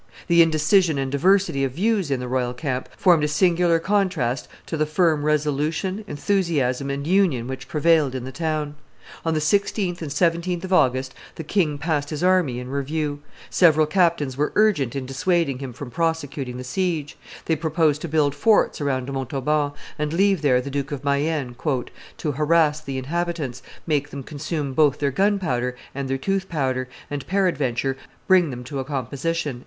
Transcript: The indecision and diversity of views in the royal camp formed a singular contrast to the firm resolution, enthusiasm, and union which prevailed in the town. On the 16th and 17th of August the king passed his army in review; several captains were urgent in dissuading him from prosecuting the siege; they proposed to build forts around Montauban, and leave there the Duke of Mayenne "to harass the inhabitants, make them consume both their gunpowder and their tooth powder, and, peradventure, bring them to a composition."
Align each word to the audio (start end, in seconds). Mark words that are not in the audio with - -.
The 0.27 0.41
indecision 0.41 0.97
and 0.97 1.11
diversity 1.11 1.63
of 1.63 1.73
views 1.73 2.09
in 2.09 2.19
the 2.19 2.27
royal 2.27 2.55
camp 2.55 2.89
formed 2.97 3.23
a 3.23 3.27
singular 3.27 3.77
contrast 3.77 4.47
to 4.65 4.75
the 4.75 4.87
firm 4.87 5.23
resolution, 5.23 6.03
enthusiasm, 6.07 6.89
and 6.89 7.05
union 7.05 7.45
which 7.47 7.67
prevailed 7.67 8.15
in 8.15 8.23
the 8.23 8.31
town. 8.31 8.73
On 9.23 9.35
the 9.35 9.39
16th 9.39 10.01
and 10.01 10.09
17th 10.09 10.63
of 10.63 10.73
August 10.73 11.13
the 11.35 11.43
king 11.43 11.77
passed 11.77 12.09
his 12.09 12.23
army 12.23 12.59
in 12.59 12.71
review; 12.71 13.19
several 13.51 13.85
captains 13.85 14.35
were 14.35 14.51
urgent 14.55 14.95
in 14.95 15.05
dissuading 15.05 15.59
him 15.59 15.71
from 15.71 15.91
prosecuting 15.91 16.57
the 16.57 16.63
siege; 16.63 17.15
they 17.45 17.55
proposed 17.55 18.01
to 18.01 18.07
build 18.07 18.33
forts 18.33 18.81
around 18.81 19.11
Montauban, 19.13 19.71
and 19.99 20.13
leave 20.13 20.41
there 20.41 20.61
the 20.61 20.71
Duke 20.71 20.91
of 20.91 21.03
Mayenne 21.03 21.55
"to 22.17 22.31
harass 22.31 22.81
the 22.81 22.97
inhabitants, 22.97 23.61
make 23.85 24.09
them 24.09 24.23
consume 24.23 24.73
both 24.73 24.97
their 24.97 25.11
gunpowder 25.11 25.75
and 25.93 26.09
their 26.09 26.17
tooth 26.17 26.49
powder, 26.49 26.89
and, 27.11 27.27
peradventure, 27.27 27.95
bring 28.25 28.49
them 28.49 28.63
to 28.63 28.79
a 28.79 28.83
composition." 28.83 29.59